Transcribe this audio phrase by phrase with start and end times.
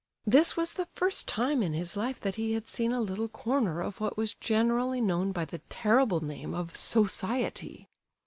[0.25, 3.81] This was the first time in his life that he had seen a little corner
[3.81, 7.87] of what was generally known by the terrible name of "society."